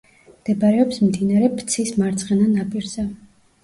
მდებარეობს 0.29 1.03
მდინარე 1.03 1.53
ფცის 1.61 1.95
მარცხენა 2.03 2.53
ნაპირზე. 2.59 3.11